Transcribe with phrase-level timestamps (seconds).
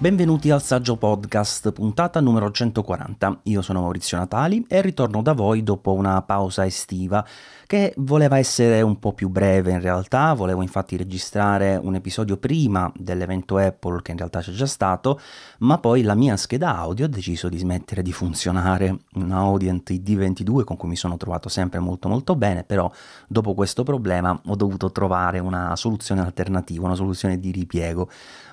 [0.00, 3.40] Benvenuti al Saggio Podcast, puntata numero 140.
[3.42, 7.22] Io sono Maurizio Natali e ritorno da voi dopo una pausa estiva
[7.66, 12.90] che voleva essere un po' più breve in realtà, volevo infatti registrare un episodio prima
[12.96, 15.20] dell'evento Apple che in realtà c'è già stato,
[15.58, 20.64] ma poi la mia scheda audio ha deciso di smettere di funzionare, una Audient ID22
[20.64, 22.90] con cui mi sono trovato sempre molto molto bene, però
[23.28, 28.10] dopo questo problema ho dovuto trovare una soluzione alternativa, una soluzione di ripiego.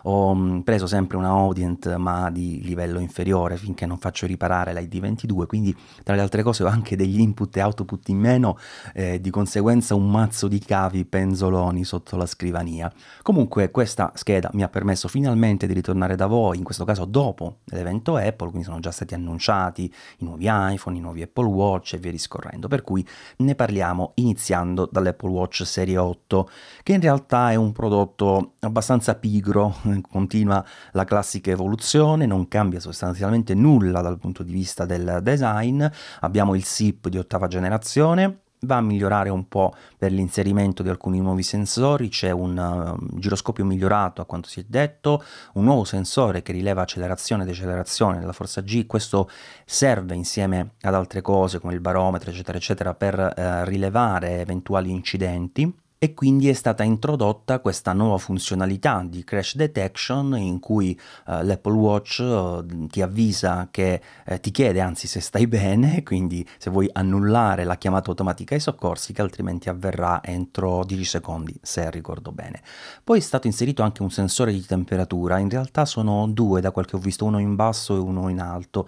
[0.09, 4.79] Ho mm, preso sempre una Audient ma di livello inferiore finché non faccio riparare la
[4.79, 8.57] ID22, quindi tra le altre cose ho anche degli input e output in meno.
[8.93, 12.91] Eh, di conseguenza un mazzo di cavi penzoloni sotto la scrivania.
[13.21, 17.57] Comunque questa scheda mi ha permesso finalmente di ritornare da voi, in questo caso dopo
[17.65, 21.97] l'evento Apple, quindi sono già stati annunciati i nuovi iPhone, i nuovi Apple Watch e
[21.97, 23.05] via discorrendo, per cui
[23.37, 26.49] ne parliamo iniziando dall'Apple Watch Serie 8,
[26.83, 33.53] che in realtà è un prodotto abbastanza pigro, continua la classica evoluzione, non cambia sostanzialmente
[33.53, 35.85] nulla dal punto di vista del design,
[36.21, 41.19] abbiamo il SIP di ottava generazione, va a migliorare un po' per l'inserimento di alcuni
[41.19, 45.23] nuovi sensori, c'è un uh, giroscopio migliorato a quanto si è detto,
[45.53, 49.29] un nuovo sensore che rileva accelerazione e decelerazione della forza G, questo
[49.65, 55.85] serve insieme ad altre cose come il barometro eccetera eccetera per uh, rilevare eventuali incidenti
[55.99, 61.73] e quindi è stata introdotta questa nuova funzionalità di crash detection in cui uh, l'Apple
[61.73, 66.87] Watch uh, ti avvisa che uh, ti chiede anzi se stai bene, quindi se vuoi
[66.91, 72.61] annullare la chiamata automatica ai soccorsi che altrimenti avverrà entro 10 secondi, se ricordo bene.
[73.03, 76.85] Poi è stato inserito anche un sensore di temperatura, in realtà sono due da quel
[76.85, 78.87] che ho visto, uno in basso e uno in alto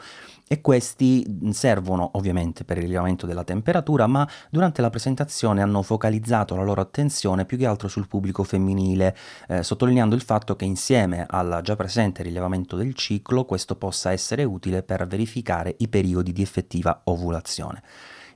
[0.52, 6.55] e questi servono ovviamente per il rilevamento della temperatura, ma durante la presentazione hanno focalizzato
[6.55, 9.15] la loro attenzione più che altro sul pubblico femminile,
[9.48, 14.43] eh, sottolineando il fatto che insieme al già presente rilevamento del ciclo questo possa essere
[14.43, 17.83] utile per verificare i periodi di effettiva ovulazione.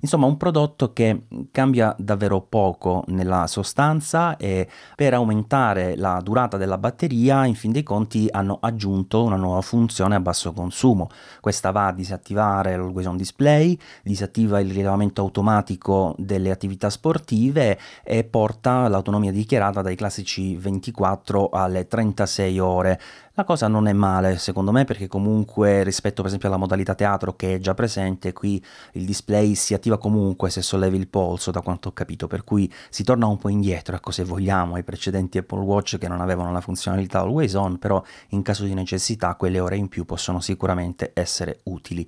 [0.03, 6.78] Insomma, un prodotto che cambia davvero poco nella sostanza e per aumentare la durata della
[6.78, 11.08] batteria, in fin dei conti, hanno aggiunto una nuova funzione a basso consumo.
[11.40, 18.25] Questa va a disattivare l'always on display, disattiva il rilevamento automatico delle attività sportive e
[18.25, 23.00] porta l'autonomia dichiarata dai classici 24 alle 36 ore.
[23.36, 27.36] La cosa non è male secondo me perché comunque rispetto per esempio alla modalità teatro
[27.36, 31.62] che è già presente, qui il display si attiva comunque se sollevi il polso da
[31.62, 35.40] quanto ho capito, per cui si torna un po' indietro, ecco se vogliamo, ai precedenti
[35.40, 39.60] Apple Watch che non avevano la funzionalità always on, però in caso di necessità quelle
[39.60, 42.08] ore in più possono sicuramente essere utili.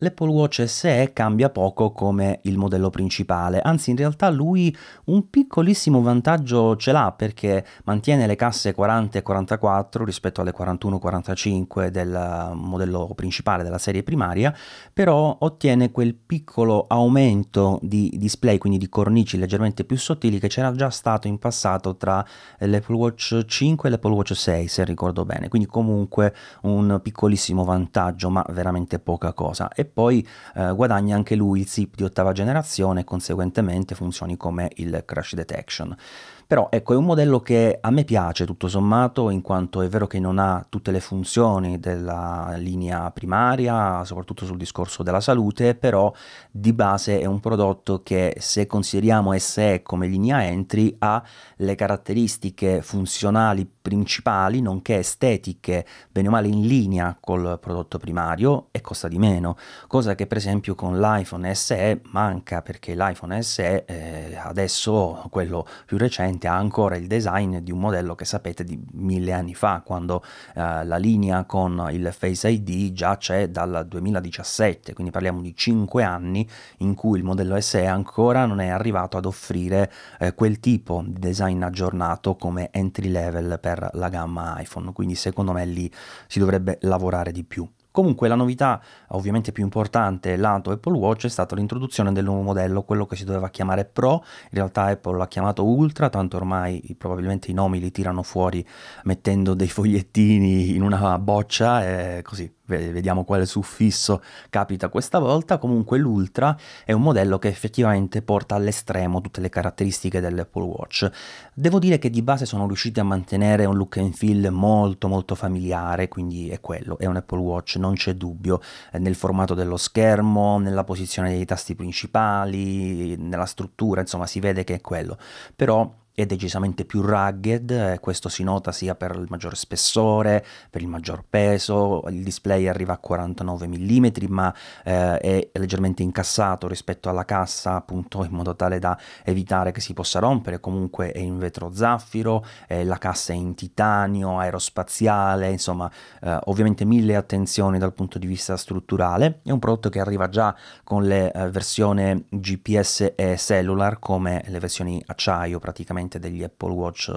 [0.00, 6.02] L'Apple Watch SE cambia poco come il modello principale, anzi in realtà lui un piccolissimo
[6.02, 13.10] vantaggio ce l'ha perché mantiene le casse 40 e 44 rispetto alle 41-45 del modello
[13.14, 14.54] principale della serie primaria,
[14.92, 20.72] però ottiene quel piccolo aumento di display, quindi di cornici leggermente più sottili che c'era
[20.72, 22.22] già stato in passato tra
[22.58, 28.28] l'Apple Watch 5 e l'Apple Watch 6 se ricordo bene, quindi comunque un piccolissimo vantaggio
[28.28, 29.70] ma veramente poca cosa.
[29.72, 34.70] E poi eh, guadagna anche lui il SIP di ottava generazione e conseguentemente funzioni come
[34.76, 35.96] il crash detection.
[36.46, 40.06] Però ecco, è un modello che a me piace tutto sommato, in quanto è vero
[40.06, 46.12] che non ha tutte le funzioni della linea primaria, soprattutto sul discorso della salute, però
[46.48, 51.20] di base è un prodotto che se consideriamo SE come linea entry ha
[51.56, 58.80] le caratteristiche funzionali principali, nonché estetiche, bene o male in linea col prodotto primario e
[58.80, 64.36] costa di meno, cosa che per esempio con l'iPhone SE manca perché l'iPhone SE eh,
[64.36, 68.78] adesso, quello più recente, ovviamente ha ancora il design di un modello che sapete di
[68.92, 70.22] mille anni fa, quando
[70.54, 76.02] eh, la linea con il Face ID già c'è dal 2017, quindi parliamo di 5
[76.02, 81.02] anni in cui il modello SE ancora non è arrivato ad offrire eh, quel tipo
[81.06, 85.90] di design aggiornato come entry level per la gamma iPhone, quindi secondo me lì
[86.26, 87.68] si dovrebbe lavorare di più.
[87.96, 88.78] Comunque la novità
[89.12, 93.24] ovviamente più importante lato Apple Watch è stata l'introduzione del nuovo modello, quello che si
[93.24, 97.90] doveva chiamare Pro, in realtà Apple l'ha chiamato Ultra, tanto ormai probabilmente i nomi li
[97.90, 98.62] tirano fuori
[99.04, 105.98] mettendo dei fogliettini in una boccia e così vediamo quale suffisso capita questa volta, comunque
[105.98, 111.10] l'Ultra è un modello che effettivamente porta all'estremo tutte le caratteristiche dell'Apple Watch.
[111.54, 115.34] Devo dire che di base sono riusciti a mantenere un look and feel molto molto
[115.34, 118.60] familiare, quindi è quello, è un Apple Watch, non c'è dubbio,
[118.92, 124.64] eh, nel formato dello schermo, nella posizione dei tasti principali, nella struttura, insomma si vede
[124.64, 125.16] che è quello,
[125.54, 130.80] però è decisamente più rugged, eh, questo si nota sia per il maggior spessore, per
[130.80, 137.10] il maggior peso, il display arriva a 49 mm ma eh, è leggermente incassato rispetto
[137.10, 141.36] alla cassa appunto in modo tale da evitare che si possa rompere, comunque è in
[141.36, 145.90] vetro zaffiro, eh, la cassa è in titanio, aerospaziale, insomma
[146.22, 150.56] eh, ovviamente mille attenzioni dal punto di vista strutturale, è un prodotto che arriva già
[150.82, 156.72] con le eh, versioni GPS e cellular come le versioni acciaio praticamente ovviamente degli Apple
[156.72, 157.12] Watch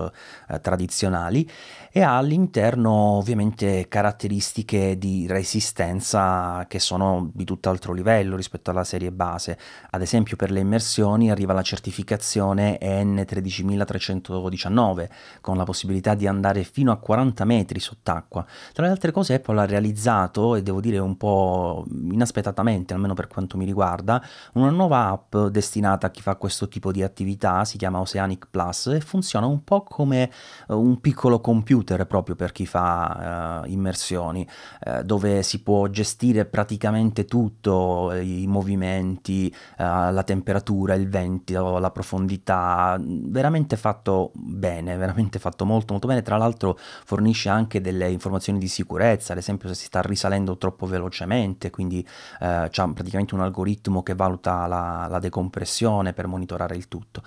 [0.49, 1.49] eh, tradizionali
[1.91, 9.11] e ha all'interno ovviamente caratteristiche di resistenza che sono di tutt'altro livello rispetto alla serie
[9.11, 9.57] base.
[9.91, 15.09] Ad esempio per le immersioni arriva la certificazione EN 13319
[15.41, 18.45] con la possibilità di andare fino a 40 metri sott'acqua.
[18.73, 23.27] Tra le altre cose Apple ha realizzato, e devo dire un po' inaspettatamente, almeno per
[23.27, 24.21] quanto mi riguarda,
[24.53, 28.78] una nuova app destinata a chi fa questo tipo di attività, si chiama Oceanic Plus
[28.79, 30.31] Plus e funziona un po' come
[30.67, 34.47] uh, un piccolo computer proprio per chi fa uh, immersioni,
[34.85, 42.97] uh, dove si può gestire praticamente tutto, i movimenti, la temperatura, il vento, la profondità,
[42.99, 48.67] veramente fatto bene, veramente fatto molto molto bene, tra l'altro fornisce anche delle informazioni di
[48.67, 52.05] sicurezza, ad esempio se si sta risalendo troppo velocemente, quindi
[52.39, 57.23] c'è praticamente un algoritmo che valuta la, la decompressione per monitorare il tutto.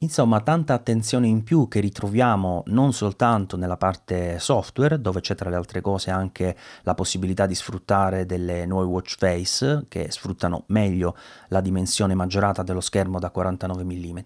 [0.00, 5.48] Insomma, tanta attenzione in più che ritroviamo non soltanto nella parte software, dove c'è tra
[5.48, 11.16] le altre cose anche la possibilità di sfruttare delle nuove watch face che sfruttano meglio
[11.48, 14.18] la dimensione maggiorata dello schermo da 49 mm,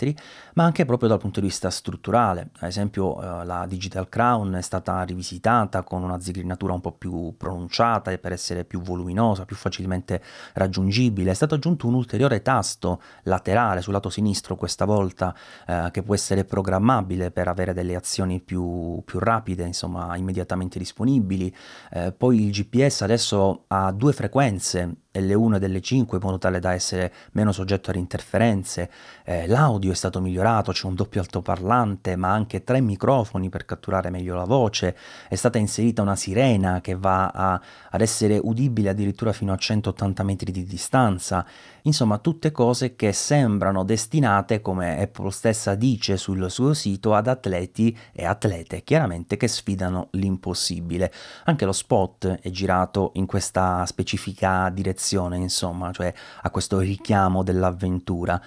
[0.55, 2.51] ma anche proprio dal punto di vista strutturale.
[2.59, 7.37] Ad esempio, eh, la Digital Crown è stata rivisitata con una zigrinatura un po' più
[7.37, 10.21] pronunciata per essere più voluminosa, più facilmente
[10.55, 11.31] raggiungibile.
[11.31, 15.33] È stato aggiunto un ulteriore tasto laterale sul lato sinistro, questa volta
[15.67, 21.55] eh, che può essere programmabile per avere delle azioni più, più rapide, insomma immediatamente disponibili.
[21.91, 26.61] Eh, poi il GPS adesso ha due frequenze L1 e delle 5 in modo tale
[26.61, 28.91] da essere meno soggetto a interferenze.
[29.25, 34.11] Eh, l'audio è stato migliorato, c'è un doppio altoparlante, ma anche tre microfoni per catturare
[34.11, 34.97] meglio la voce.
[35.29, 37.61] È stata inserita una sirena che va a,
[37.91, 41.45] ad essere udibile addirittura fino a 180 metri di distanza.
[41.83, 47.97] Insomma, tutte cose che sembrano destinate, come Apple stessa dice sul suo sito, ad atleti
[48.13, 51.11] e atlete, chiaramente che sfidano l'impossibile.
[51.47, 56.13] Anche lo spot è girato in questa specifica direzione direzione, insomma, cioè
[56.43, 58.41] a questo richiamo dell'avventura.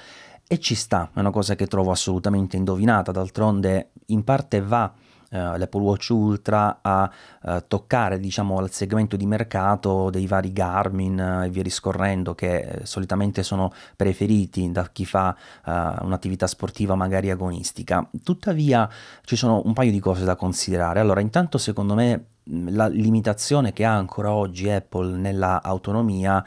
[0.47, 4.94] E ci sta, è una cosa che trovo assolutamente indovinata, d'altronde in parte va
[5.33, 11.39] Uh, l'Apple Watch Ultra a uh, toccare diciamo il segmento di mercato dei vari Garmin
[11.39, 18.07] uh, e via discorrendo che solitamente sono preferiti da chi fa un'attività sportiva magari agonistica.
[18.24, 18.88] Tuttavia
[19.24, 21.00] ci sono un paio di cose da considerare.
[21.00, 26.44] Allora intanto secondo me la limitazione che ha ancora oggi Apple nella autonomia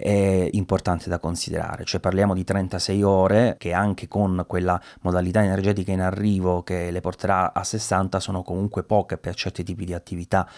[0.00, 5.92] è importante da considerare, cioè parliamo di 36 ore che anche con quella modalità energetica
[5.92, 10.48] in arrivo che le porterà a 60 sono comunque poche per certi tipi di attività,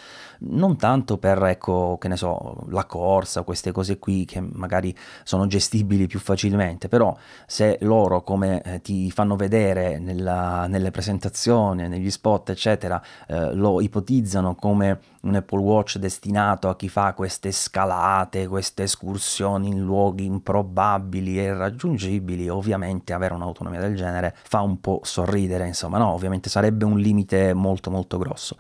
[0.41, 5.47] non tanto per ecco che ne so la corsa, queste cose qui che magari sono
[5.47, 12.11] gestibili più facilmente, però se loro come eh, ti fanno vedere nella, nelle presentazioni, negli
[12.11, 18.47] spot eccetera, eh, lo ipotizzano come un Apple Watch destinato a chi fa queste scalate,
[18.47, 25.01] queste escursioni in luoghi improbabili e irraggiungibili, ovviamente avere un'autonomia del genere fa un po'
[25.03, 28.57] sorridere, insomma, no, ovviamente sarebbe un limite molto molto grosso.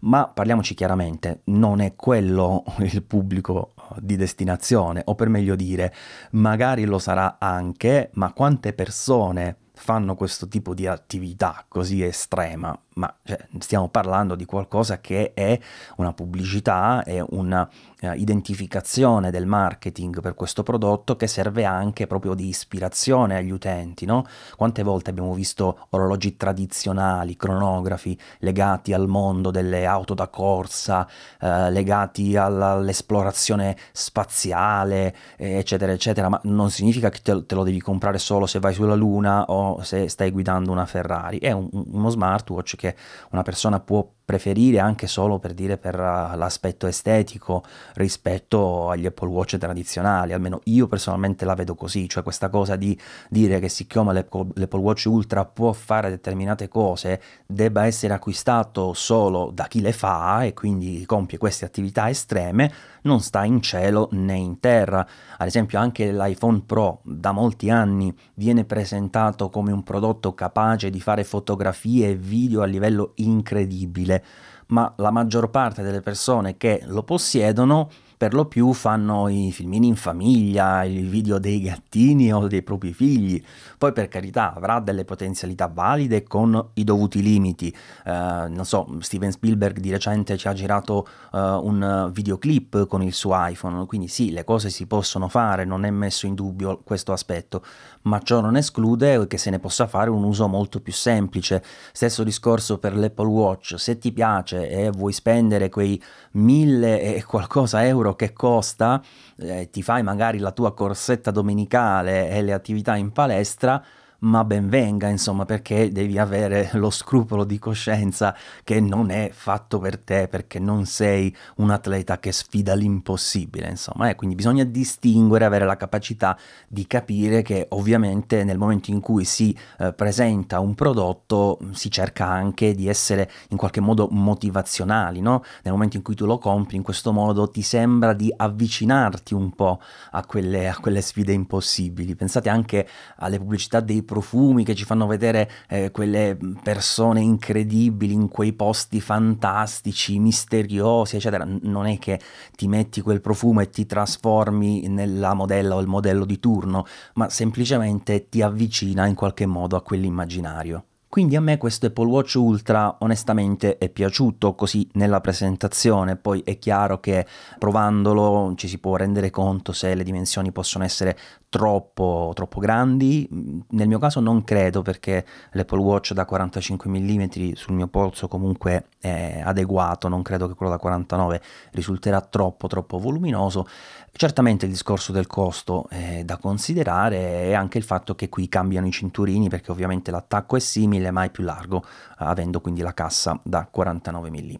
[0.00, 5.94] Ma parliamoci chiaramente, non è quello il pubblico di destinazione, o per meglio dire,
[6.32, 13.12] magari lo sarà anche, ma quante persone fanno questo tipo di attività così estrema, ma
[13.24, 15.58] cioè, stiamo parlando di qualcosa che è
[15.96, 17.68] una pubblicità, è una
[18.00, 24.04] uh, identificazione del marketing per questo prodotto che serve anche proprio di ispirazione agli utenti,
[24.04, 24.26] no?
[24.56, 31.06] Quante volte abbiamo visto orologi tradizionali, cronografi legati al mondo delle auto da corsa,
[31.40, 37.80] uh, legati alla, all'esplorazione spaziale, eccetera, eccetera, ma non significa che te, te, lo devi
[37.80, 42.10] comprare solo se vai sulla Luna o se stai guidando una Ferrari, è un, uno
[42.10, 42.96] smartwatch che
[43.30, 47.62] una persona può preferire anche solo per dire per uh, l'aspetto estetico
[47.96, 52.98] rispetto agli Apple Watch tradizionali, almeno io personalmente la vedo così, cioè questa cosa di
[53.28, 59.66] dire che siccome l'Apple Watch Ultra può fare determinate cose debba essere acquistato solo da
[59.66, 62.72] chi le fa e quindi compie queste attività estreme,
[63.02, 65.06] non sta in cielo né in terra.
[65.36, 71.00] Ad esempio anche l'iPhone Pro da molti anni viene presentato come un prodotto capace di
[71.00, 74.21] fare fotografie e video a livello incredibile,
[74.68, 77.90] ma la maggior parte delle persone che lo possiedono
[78.22, 82.92] per lo più fanno i filmini in famiglia, i video dei gattini o dei propri
[82.92, 83.42] figli.
[83.76, 87.76] Poi per carità avrà delle potenzialità valide con i dovuti limiti.
[88.04, 93.12] Uh, non so, Steven Spielberg di recente ci ha girato uh, un videoclip con il
[93.12, 97.10] suo iPhone, quindi sì, le cose si possono fare, non è messo in dubbio questo
[97.10, 97.64] aspetto,
[98.02, 101.60] ma ciò non esclude che se ne possa fare un uso molto più semplice.
[101.90, 106.00] Stesso discorso per l'Apple Watch, se ti piace e vuoi spendere quei
[106.34, 109.02] mille e qualcosa euro che costa,
[109.38, 113.82] eh, ti fai magari la tua corsetta domenicale e le attività in palestra,
[114.22, 119.78] ma ben venga, insomma, perché devi avere lo scrupolo di coscienza che non è fatto
[119.78, 125.44] per te, perché non sei un atleta che sfida l'impossibile, insomma, eh, quindi bisogna distinguere,
[125.44, 126.38] avere la capacità
[126.68, 132.26] di capire che ovviamente nel momento in cui si eh, presenta un prodotto si cerca
[132.26, 135.42] anche di essere in qualche modo motivazionali, no?
[135.62, 139.52] Nel momento in cui tu lo compri in questo modo ti sembra di avvicinarti un
[139.52, 139.80] po'
[140.12, 142.14] a quelle, a quelle sfide impossibili.
[142.14, 142.86] Pensate anche
[143.16, 149.00] alle pubblicità dei profumi che ci fanno vedere eh, quelle persone incredibili in quei posti
[149.00, 151.46] fantastici, misteriosi, eccetera.
[151.62, 152.20] Non è che
[152.54, 157.30] ti metti quel profumo e ti trasformi nella modella o il modello di turno, ma
[157.30, 160.84] semplicemente ti avvicina in qualche modo a quell'immaginario.
[161.12, 166.58] Quindi a me questo Apple Watch Ultra onestamente è piaciuto così nella presentazione, poi è
[166.58, 167.26] chiaro che
[167.58, 171.14] provandolo ci si può rendere conto se le dimensioni possono essere
[171.52, 173.28] troppo, troppo grandi,
[173.68, 178.86] nel mio caso non credo perché l'Apple Watch da 45 mm sul mio polso comunque
[178.98, 181.42] è adeguato, non credo che quello da 49
[181.72, 183.66] risulterà troppo troppo voluminoso.
[184.14, 188.86] Certamente il discorso del costo è da considerare e anche il fatto che qui cambiano
[188.86, 191.84] i cinturini perché ovviamente l'attacco è simile ma è più largo,
[192.16, 194.54] avendo quindi la cassa da 49 mm.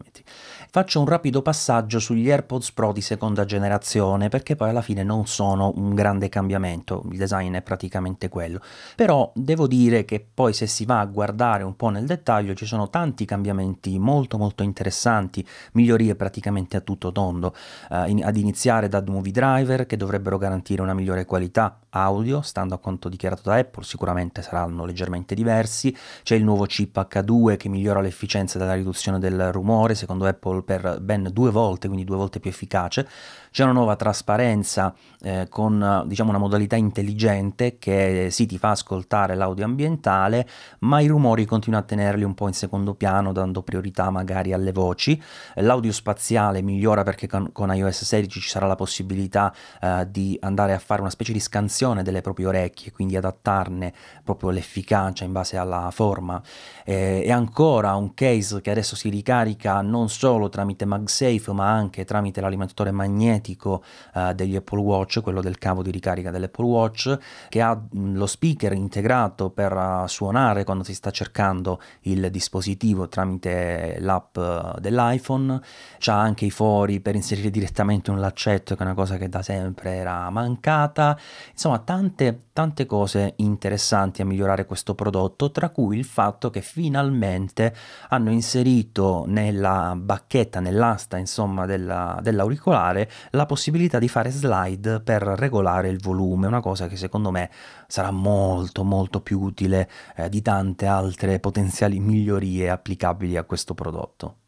[0.75, 5.27] Faccio un rapido passaggio sugli AirPods Pro di seconda generazione perché poi alla fine non
[5.27, 8.59] sono un grande cambiamento, il design è praticamente quello.
[8.95, 12.65] Però devo dire che poi se si va a guardare un po' nel dettaglio ci
[12.65, 17.53] sono tanti cambiamenti molto molto interessanti, migliorie praticamente a tutto tondo,
[17.91, 22.77] eh, ad iniziare da nuovi driver che dovrebbero garantire una migliore qualità audio, stando a
[22.77, 25.95] quanto dichiarato da Apple, sicuramente saranno leggermente diversi.
[26.23, 30.99] C'è il nuovo chip H2 che migliora l'efficienza della riduzione del rumore, secondo Apple per
[31.01, 33.07] ben due volte, quindi due volte più efficace.
[33.53, 39.35] C'è una nuova trasparenza eh, con diciamo, una modalità intelligente che sì ti fa ascoltare
[39.35, 40.47] l'audio ambientale,
[40.79, 44.71] ma i rumori continua a tenerli un po' in secondo piano, dando priorità magari alle
[44.71, 45.21] voci.
[45.57, 50.73] L'audio spaziale migliora perché con, con iOS 16 ci sarà la possibilità eh, di andare
[50.73, 53.93] a fare una specie di scansione delle proprie orecchie, quindi adattarne
[54.23, 56.41] proprio l'efficacia in base alla forma.
[56.83, 62.03] Eh, e ancora un case che adesso si ricarica non solo tramite MagSafe, ma anche
[62.03, 63.83] tramite l'alimentatore magnetico magnetico
[64.13, 67.17] uh, degli Apple Watch, quello del cavo di ricarica dell'Apple Watch,
[67.49, 73.09] che ha mh, lo speaker integrato per uh, suonare quando si sta cercando il dispositivo
[73.09, 75.59] tramite l'app uh, dell'iPhone,
[75.99, 79.41] c'ha anche i fori per inserire direttamente un laccetto, che è una cosa che da
[79.41, 81.17] sempre era mancata,
[81.51, 87.75] insomma tante, tante cose interessanti a migliorare questo prodotto, tra cui il fatto che finalmente
[88.09, 95.89] hanno inserito nella bacchetta, nell'asta insomma della, dell'auricolare la possibilità di fare slide per regolare
[95.89, 97.49] il volume, una cosa che secondo me
[97.87, 104.42] sarà molto molto più utile eh, di tante altre potenziali migliorie applicabili a questo prodotto.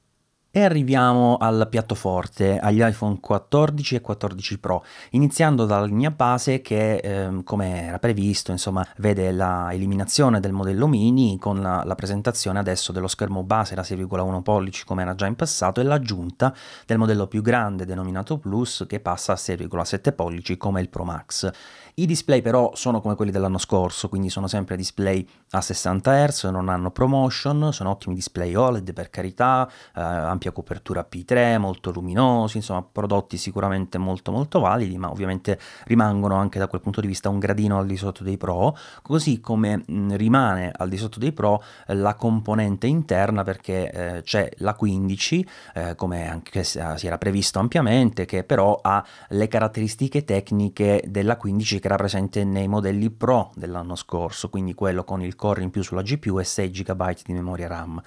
[0.57, 6.61] E arriviamo al piatto forte, agli iPhone 14 e 14 Pro, iniziando dalla linea base
[6.61, 11.95] che, eh, come era previsto, insomma, vede la eliminazione del modello mini con la, la
[11.95, 16.55] presentazione adesso dello schermo base da 6,1 pollici come era già in passato e l'aggiunta
[16.85, 21.51] del modello più grande denominato Plus che passa a 6,7 pollici come il Pro Max.
[21.97, 26.43] I display però sono come quelli dell'anno scorso, quindi sono sempre display a 60 Hz,
[26.45, 30.01] non hanno promotion, sono ottimi display OLED per carità, eh,
[30.45, 36.59] ampia copertura P3, molto luminosi, insomma prodotti sicuramente molto molto validi, ma ovviamente rimangono anche
[36.59, 40.15] da quel punto di vista un gradino al di sotto dei Pro, così come mh,
[40.15, 45.47] rimane al di sotto dei Pro eh, la componente interna perché eh, c'è la 15,
[45.73, 51.79] eh, come anche si era previsto ampiamente, che però ha le caratteristiche tecniche della 15
[51.79, 55.81] che era presente nei modelli Pro dell'anno scorso, quindi quello con il core in più
[55.81, 58.01] sulla GPU e 6 GB di memoria RAM.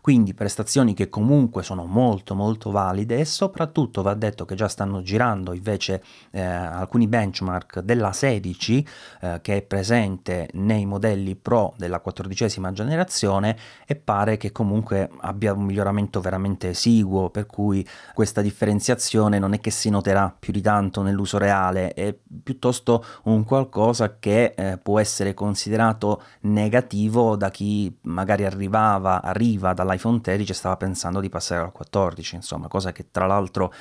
[0.00, 5.02] Quindi prestazioni che comunque sono molto molto valide e soprattutto va detto che già stanno
[5.02, 8.86] girando invece eh, alcuni benchmark della 16
[9.20, 15.52] eh, che è presente nei modelli Pro della quattordicesima generazione e pare che comunque abbia
[15.52, 20.60] un miglioramento veramente esiguo per cui questa differenziazione non è che si noterà più di
[20.60, 27.94] tanto nell'uso reale è piuttosto un qualcosa che eh, può essere considerato negativo da chi
[28.02, 33.10] magari arrivava arriva dalla all'iPhone 13 stava pensando di passare al 14, insomma, cosa che
[33.10, 33.72] tra l'altro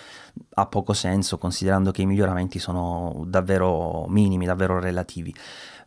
[0.56, 5.34] ha poco senso considerando che i miglioramenti sono davvero minimi, davvero relativi.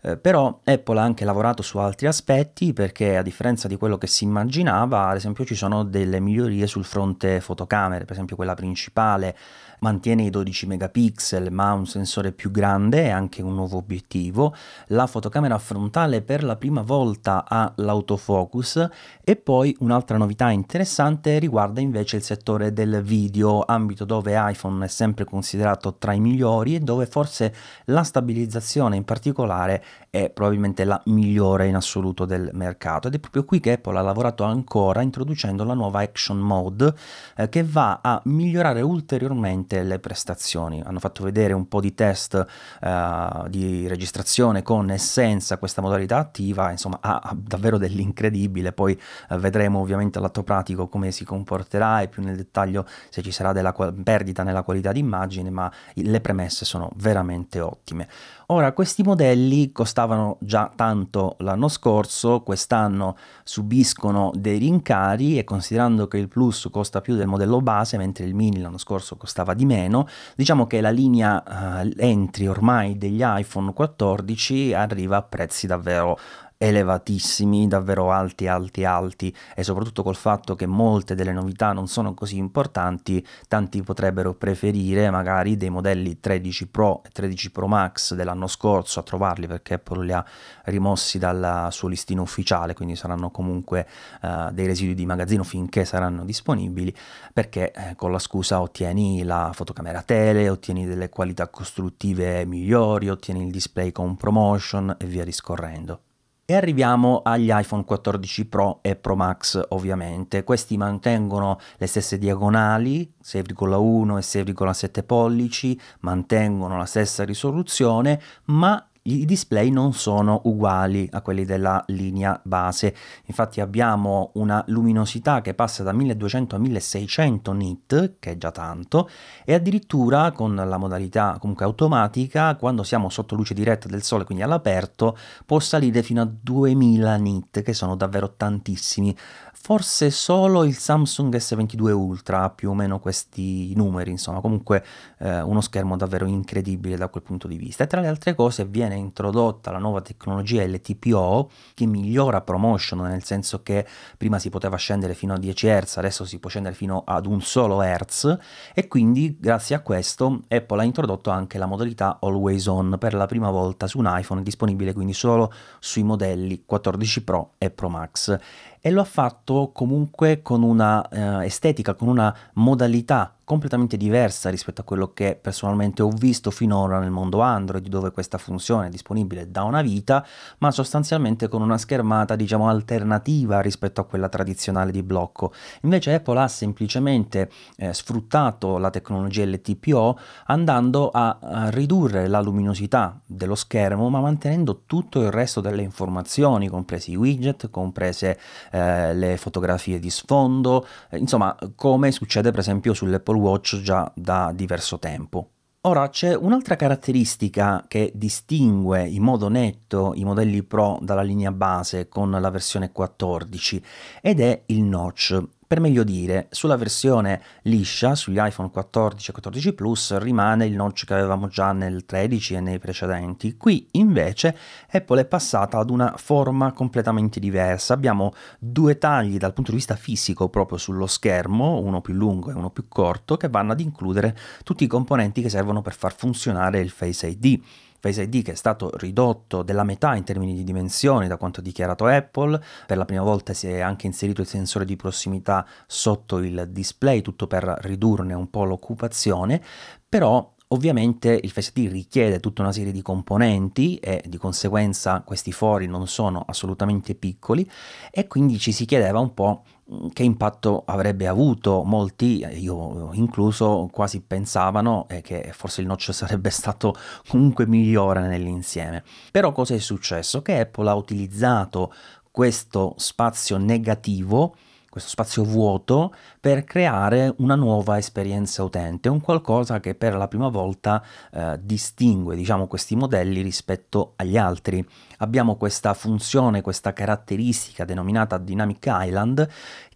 [0.04, 4.08] Eh, però Apple ha anche lavorato su altri aspetti perché a differenza di quello che
[4.08, 9.36] si immaginava, ad esempio ci sono delle migliorie sul fronte fotocamere, per esempio quella principale
[9.82, 14.54] mantiene i 12 megapixel ma ha un sensore più grande e anche un nuovo obiettivo,
[14.88, 18.88] la fotocamera frontale per la prima volta ha l'autofocus
[19.22, 24.88] e poi un'altra novità interessante riguarda invece il settore del video, ambito dove iPhone è
[24.88, 27.54] sempre considerato tra i migliori e dove forse
[27.86, 33.08] la stabilizzazione in particolare è probabilmente la migliore in assoluto del mercato.
[33.08, 36.94] Ed è proprio qui che Apple ha lavorato ancora introducendo la nuova Action Mode
[37.36, 40.82] eh, che va a migliorare ulteriormente le prestazioni.
[40.84, 42.34] Hanno fatto vedere un po' di test
[42.80, 49.00] eh, di registrazione con e senza questa modalità attiva, insomma ha, ha davvero dell'incredibile, poi
[49.30, 53.52] eh, vedremo ovviamente all'atto pratico come si comporterà e più nel dettaglio se ci sarà
[53.52, 58.08] della perdita nella qualità d'immagine, ma le premesse sono veramente ottime.
[58.46, 66.18] Ora, questi modelli costavano già tanto l'anno scorso, quest'anno subiscono dei rincari e considerando che
[66.18, 70.06] il Plus costa più del modello base, mentre il Mini l'anno scorso costava di meno,
[70.34, 71.42] diciamo che la linea
[71.82, 76.18] uh, entry ormai degli iPhone 14 arriva a prezzi davvero
[76.62, 82.14] elevatissimi, davvero alti, alti, alti e soprattutto col fatto che molte delle novità non sono
[82.14, 88.46] così importanti, tanti potrebbero preferire magari dei modelli 13 Pro e 13 Pro Max dell'anno
[88.46, 90.24] scorso a trovarli perché Apple li ha
[90.66, 93.88] rimossi dal suo listino ufficiale, quindi saranno comunque
[94.22, 96.94] uh, dei residui di magazzino finché saranno disponibili,
[97.32, 103.44] perché eh, con la scusa ottieni la fotocamera tele, ottieni delle qualità costruttive migliori, ottieni
[103.44, 106.02] il display con promotion e via discorrendo.
[106.44, 110.42] E arriviamo agli iPhone 14 Pro e Pro Max ovviamente.
[110.44, 119.24] Questi mantengono le stesse diagonali, 6,1 e 6,7 pollici, mantengono la stessa risoluzione, ma i
[119.24, 125.82] display non sono uguali a quelli della linea base, infatti abbiamo una luminosità che passa
[125.82, 129.08] da 1200 a 1600 nit, che è già tanto,
[129.44, 134.44] e addirittura con la modalità comunque automatica, quando siamo sotto luce diretta del sole, quindi
[134.44, 139.16] all'aperto, può salire fino a 2000 nit, che sono davvero tantissimi.
[139.64, 144.84] Forse solo il Samsung S22 Ultra ha più o meno questi numeri, insomma, comunque
[145.18, 147.84] eh, uno schermo davvero incredibile da quel punto di vista.
[147.84, 153.00] E tra le altre cose viene viene introdotta la nuova tecnologia LTPO che migliora promotion,
[153.00, 156.74] nel senso che prima si poteva scendere fino a 10 Hz, adesso si può scendere
[156.74, 158.38] fino ad un solo Hz
[158.74, 163.26] e quindi grazie a questo Apple ha introdotto anche la modalità Always On per la
[163.26, 168.38] prima volta su un iPhone, disponibile quindi solo sui modelli 14 Pro e Pro Max
[168.84, 174.80] e lo ha fatto comunque con una eh, estetica, con una modalità completamente diversa rispetto
[174.80, 179.50] a quello che personalmente ho visto finora nel mondo Android, dove questa funzione è disponibile
[179.50, 180.24] da una vita,
[180.58, 185.52] ma sostanzialmente con una schermata, diciamo, alternativa rispetto a quella tradizionale di blocco.
[185.82, 193.20] Invece Apple ha semplicemente eh, sfruttato la tecnologia LTPO andando a, a ridurre la luminosità
[193.26, 198.38] dello schermo, ma mantenendo tutto il resto delle informazioni, compresi i widget, comprese
[198.72, 204.50] eh, le fotografie di sfondo, eh, insomma, come succede per esempio sull'Apple Watch già da
[204.54, 205.48] diverso tempo.
[205.84, 212.08] Ora c'è un'altra caratteristica che distingue in modo netto i modelli Pro dalla linea base
[212.08, 213.84] con la versione 14
[214.20, 219.72] ed è il notch Per meglio dire, sulla versione liscia, sugli iPhone 14 e 14
[219.72, 223.56] Plus, rimane il notch che avevamo già nel 13 e nei precedenti.
[223.56, 224.54] Qui invece
[224.90, 227.94] Apple è passata ad una forma completamente diversa.
[227.94, 232.52] Abbiamo due tagli dal punto di vista fisico proprio sullo schermo, uno più lungo e
[232.52, 236.80] uno più corto, che vanno ad includere tutti i componenti che servono per far funzionare
[236.80, 237.62] il Face ID.
[238.02, 242.06] Face ID che è stato ridotto della metà in termini di dimensioni da quanto dichiarato
[242.06, 246.66] Apple, per la prima volta si è anche inserito il sensore di prossimità sotto il
[246.72, 249.62] display, tutto per ridurne un po' l'occupazione,
[250.08, 255.52] però Ovviamente il Face ID richiede tutta una serie di componenti e di conseguenza questi
[255.52, 257.70] fori non sono assolutamente piccoli
[258.10, 259.64] e quindi ci si chiedeva un po'
[260.12, 266.50] che impatto avrebbe avuto molti, io incluso, quasi pensavano eh, che forse il notch sarebbe
[266.50, 266.94] stato
[267.28, 269.02] comunque migliore nell'insieme.
[269.30, 270.42] Però cosa è successo?
[270.42, 271.92] Che Apple ha utilizzato
[272.30, 274.56] questo spazio negativo
[274.92, 280.48] questo spazio vuoto per creare una nuova esperienza utente, un qualcosa che per la prima
[280.48, 281.02] volta
[281.32, 284.86] eh, distingue diciamo, questi modelli rispetto agli altri.
[285.20, 289.48] Abbiamo questa funzione, questa caratteristica denominata Dynamic Island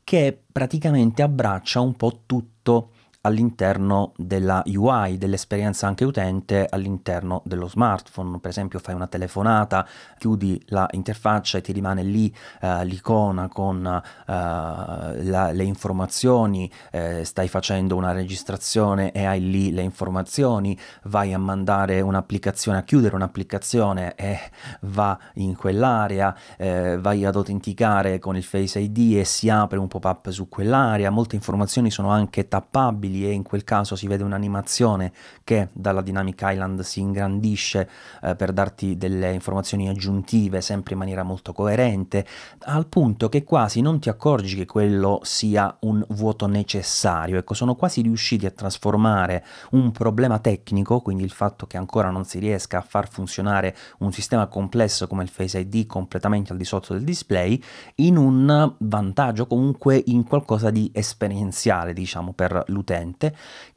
[0.02, 2.92] che praticamente abbraccia un po' tutto
[3.26, 8.38] all'interno della UI, dell'esperienza anche utente all'interno dello smartphone.
[8.38, 9.84] Per esempio fai una telefonata,
[10.16, 17.48] chiudi l'interfaccia e ti rimane lì eh, l'icona con eh, la, le informazioni, eh, stai
[17.48, 24.14] facendo una registrazione e hai lì le informazioni, vai a mandare un'applicazione, a chiudere un'applicazione
[24.14, 24.38] e
[24.82, 29.88] va in quell'area, eh, vai ad autenticare con il Face ID e si apre un
[29.88, 35.12] pop-up su quell'area, molte informazioni sono anche tappabili e in quel caso si vede un'animazione
[35.44, 37.88] che dalla Dynamic Island si ingrandisce
[38.22, 42.26] eh, per darti delle informazioni aggiuntive sempre in maniera molto coerente,
[42.60, 47.38] al punto che quasi non ti accorgi che quello sia un vuoto necessario.
[47.38, 52.24] Ecco, sono quasi riusciti a trasformare un problema tecnico, quindi il fatto che ancora non
[52.24, 56.64] si riesca a far funzionare un sistema complesso come il Face ID completamente al di
[56.64, 57.62] sotto del display,
[57.96, 63.36] in un vantaggio comunque in qualcosa di esperienziale, diciamo, per l'utente presente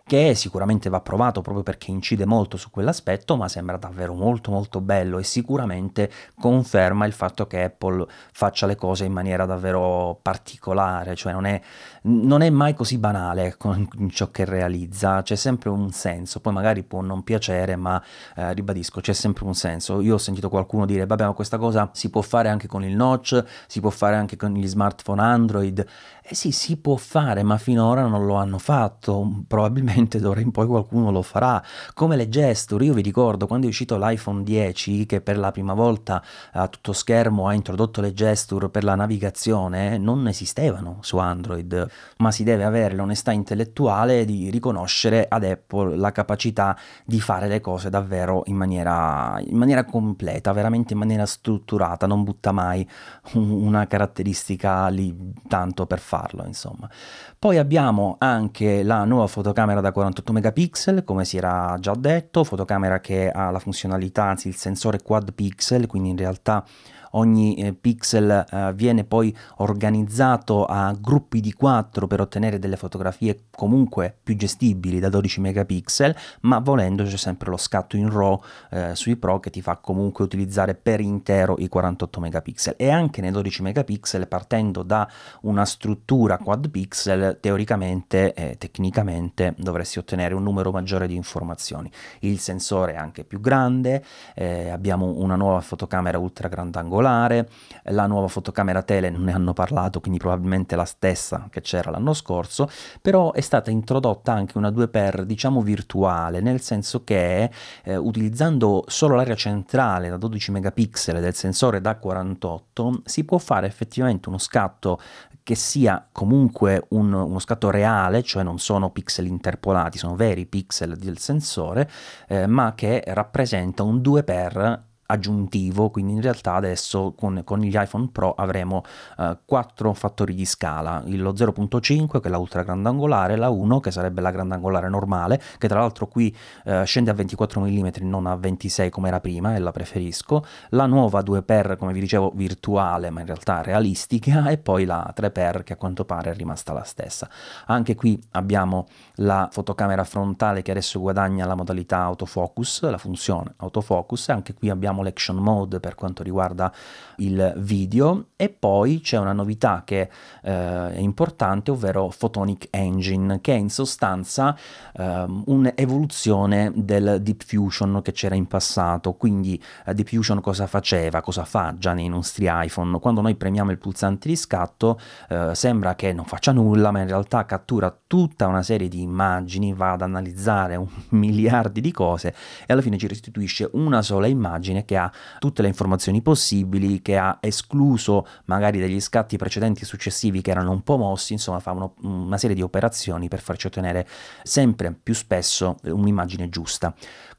[0.09, 4.81] che sicuramente va provato proprio perché incide molto su quell'aspetto, ma sembra davvero molto molto
[4.81, 11.13] bello e sicuramente conferma il fatto che Apple faccia le cose in maniera davvero particolare,
[11.13, 11.61] cioè non è,
[12.01, 16.81] non è mai così banale con ciò che realizza, c'è sempre un senso, poi magari
[16.81, 18.01] può non piacere, ma
[18.35, 20.01] eh, ribadisco, c'è sempre un senso.
[20.01, 22.95] Io ho sentito qualcuno dire, vabbè, ma questa cosa si può fare anche con il
[22.95, 25.85] notch, si può fare anche con gli smartphone Android.
[26.31, 30.51] Eh sì, si può fare, ma finora non lo hanno fatto, probabilmente probabilmente d'ora in
[30.51, 31.61] poi qualcuno lo farà.
[31.93, 35.73] Come le gesture, io vi ricordo quando è uscito l'iPhone 10 che per la prima
[35.73, 41.87] volta a tutto schermo ha introdotto le gesture per la navigazione, non esistevano su Android,
[42.17, 47.59] ma si deve avere l'onestà intellettuale di riconoscere ad Apple la capacità di fare le
[47.59, 52.87] cose davvero in maniera, in maniera completa, veramente in maniera strutturata, non butta mai
[53.33, 56.89] una caratteristica lì tanto per farlo, insomma.
[57.37, 62.99] Poi abbiamo anche la nuova fotocamera da 48 megapixel, come si era già detto, fotocamera
[62.99, 66.63] che ha la funzionalità, anzi il sensore quad pixel, quindi in realtà
[67.11, 73.45] ogni eh, pixel eh, viene poi organizzato a gruppi di 4 per ottenere delle fotografie
[73.55, 78.41] comunque più gestibili da 12 megapixel, ma volendo c'è sempre lo scatto in RAW
[78.71, 83.21] eh, sui Pro che ti fa comunque utilizzare per intero i 48 megapixel e anche
[83.21, 85.09] nei 12 megapixel partendo da
[85.41, 91.91] una struttura quad pixel teoricamente e tecnicamente dovresti ottenere un numero maggiore di informazioni.
[92.19, 94.03] Il sensore è anche più grande,
[94.35, 97.49] eh, abbiamo una nuova fotocamera ultra grandangolare angolare,
[97.85, 102.13] la nuova fotocamera tele non ne hanno parlato, quindi probabilmente la stessa che c'era l'anno
[102.13, 102.69] scorso,
[103.01, 107.49] però è stata introdotta anche una 2x diciamo virtuale, nel senso che
[107.83, 113.67] eh, utilizzando solo l'area centrale da 12 megapixel del sensore da 48 si può fare
[113.67, 114.99] effettivamente uno scatto
[115.41, 120.95] che sia comunque un, uno scatto reale, cioè non sono pixel interpolati, sono veri pixel
[120.95, 121.89] del sensore,
[122.27, 128.09] eh, ma che rappresenta un 2x aggiuntivo, quindi in realtà adesso con, con gli iPhone
[128.11, 128.83] Pro avremo
[129.17, 133.91] eh, 4 fattori di scala, lo 0.5 che è la ultra grandangolare, la 1 che
[133.91, 138.35] sarebbe la grandangolare normale, che tra l'altro qui eh, scende a 24 mm, non a
[138.35, 143.21] 26 come era prima e la preferisco, la nuova 2x come vi dicevo virtuale ma
[143.21, 147.27] in realtà realistica e poi la 3x che a quanto pare è rimasta la stessa.
[147.65, 154.29] Anche qui abbiamo la fotocamera frontale che adesso guadagna la modalità autofocus, la funzione autofocus
[154.29, 156.71] e anche qui abbiamo abbiamo l'action mode per quanto riguarda
[157.17, 160.09] il video e poi c'è una novità che
[160.41, 164.57] eh, è importante, ovvero Photonic Engine, che è in sostanza
[164.93, 169.13] eh, un'evoluzione del Deep Fusion che c'era in passato.
[169.13, 172.99] Quindi eh, Deep Fusion cosa faceva, cosa fa già nei nostri iPhone?
[172.99, 177.07] Quando noi premiamo il pulsante di scatto eh, sembra che non faccia nulla, ma in
[177.07, 182.33] realtà cattura tutta una serie di immagini, va ad analizzare un miliardi di cose
[182.65, 187.15] e alla fine ci restituisce una sola immagine che ha tutte le informazioni possibili, che
[187.15, 191.73] ha escluso magari degli scatti precedenti e successivi che erano un po' mossi, insomma fa
[191.73, 194.07] uno, una serie di operazioni per farci ottenere
[194.41, 196.91] sempre più spesso un'immagine giusta.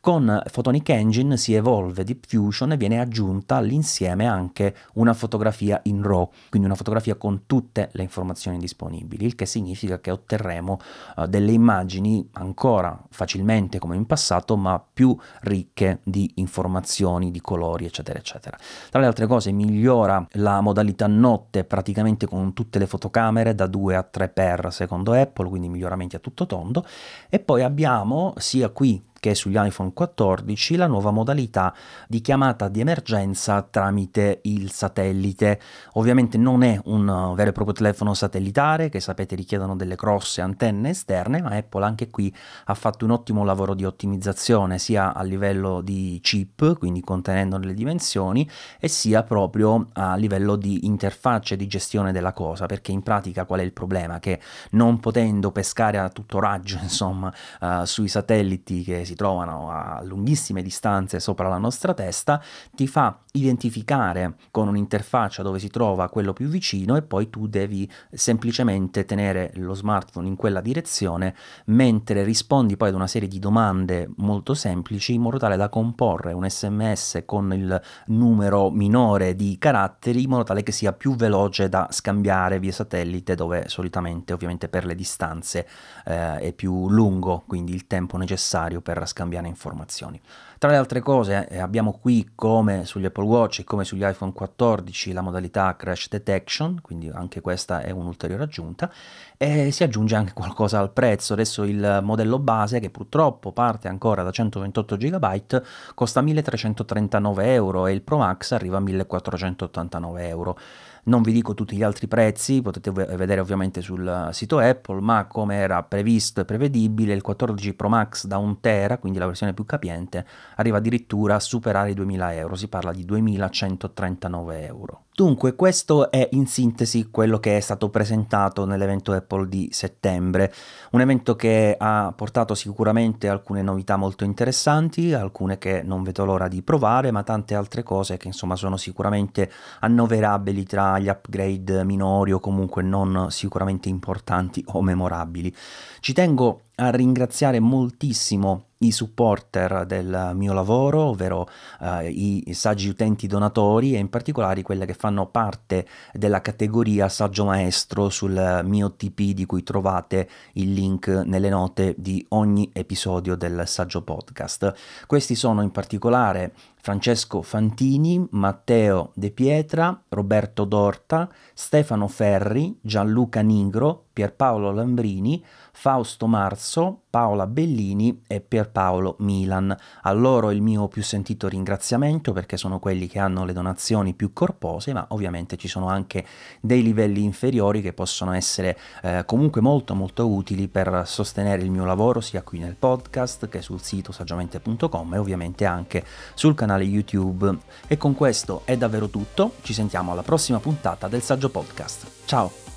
[0.03, 6.03] Con Photonic Engine si evolve Deep Fusion e viene aggiunta all'insieme anche una fotografia in
[6.03, 10.79] RAW, quindi una fotografia con tutte le informazioni disponibili, il che significa che otterremo
[11.17, 17.87] uh, delle immagini ancora facilmente come in passato, ma più ricche di informazioni, di colori,
[17.87, 18.57] eccetera, eccetera.
[18.91, 23.97] Tra le altre cose migliora la modalità notte praticamente con tutte le fotocamere da 2
[23.97, 26.85] a 3 per secondo Apple, quindi miglioramenti a tutto tondo,
[27.29, 31.73] e poi abbiamo sia qui che è sugli iPhone 14 la nuova modalità
[32.09, 35.61] di chiamata di emergenza tramite il satellite.
[35.93, 40.91] Ovviamente non è un vero e proprio telefono satellitare che sapete richiedono delle grosse antenne
[40.91, 45.83] esterne, ma Apple anche qui ha fatto un ottimo lavoro di ottimizzazione sia a livello
[45.83, 52.13] di chip, quindi contenendo le dimensioni, e sia proprio a livello di interfaccia di gestione
[52.13, 54.19] della cosa, perché in pratica qual è il problema?
[54.19, 60.01] Che non potendo pescare a tutto raggio, insomma, uh, sui satelliti che si trovano a
[60.05, 62.41] lunghissime distanze sopra la nostra testa,
[62.75, 67.91] ti fa identificare con un'interfaccia dove si trova quello più vicino e poi tu devi
[68.11, 71.35] semplicemente tenere lo smartphone in quella direzione
[71.67, 76.33] mentre rispondi poi ad una serie di domande molto semplici in modo tale da comporre
[76.33, 81.69] un sms con il numero minore di caratteri in modo tale che sia più veloce
[81.69, 85.67] da scambiare via satellite dove solitamente ovviamente per le distanze
[86.05, 90.21] eh, è più lungo quindi il tempo necessario per scambiare informazioni.
[90.59, 94.33] Tra le altre cose eh, abbiamo qui come sugli Apple Watch e come sugli iPhone
[94.33, 98.93] 14 la modalità crash detection, quindi anche questa è un'ulteriore aggiunta
[99.39, 101.33] e si aggiunge anche qualcosa al prezzo.
[101.33, 105.63] Adesso il modello base che purtroppo parte ancora da 128 GB
[105.95, 110.59] costa 1339 euro e il Pro Max arriva a 1489 euro.
[111.05, 115.57] Non vi dico tutti gli altri prezzi, potete vedere ovviamente sul sito Apple, ma come
[115.57, 119.65] era previsto e prevedibile, il 14 Pro Max da 1 tera, quindi la versione più
[119.65, 125.05] capiente, arriva addirittura a superare i 2000 euro, si parla di 2139 euro.
[125.21, 130.51] Dunque, questo è in sintesi quello che è stato presentato nell'evento Apple di settembre,
[130.93, 136.49] un evento che ha portato sicuramente alcune novità molto interessanti, alcune che non vedo l'ora
[136.49, 142.33] di provare, ma tante altre cose che insomma sono sicuramente annoverabili tra gli upgrade minori
[142.33, 145.55] o comunque non sicuramente importanti o memorabili.
[146.01, 151.47] Ci tengo a ringraziare moltissimo i supporter del mio lavoro, ovvero
[151.81, 157.45] uh, i saggi utenti donatori e in particolare quelle che fanno parte della categoria saggio
[157.45, 163.65] maestro sul mio TP di cui trovate il link nelle note di ogni episodio del
[163.67, 164.73] saggio podcast.
[165.07, 174.07] Questi sono in particolare Francesco Fantini, Matteo De Pietra, Roberto Dorta, Stefano Ferri, Gianluca Nigro,
[174.15, 175.45] Pierpaolo Lambrini,
[175.81, 179.75] Fausto Marzo, Paola Bellini e Pierpaolo Milan.
[180.03, 184.35] A loro il mio più sentito ringraziamento perché sono quelli che hanno le donazioni più
[184.35, 186.27] corpose, ma ovviamente ci sono anche
[186.61, 191.87] dei livelli inferiori che possono essere eh, comunque molto molto utili per sostenere il mio
[191.87, 197.57] lavoro sia qui nel podcast che sul sito saggiamente.com e ovviamente anche sul canale YouTube.
[197.87, 202.27] E con questo è davvero tutto, ci sentiamo alla prossima puntata del Saggio Podcast.
[202.27, 202.70] Ciao!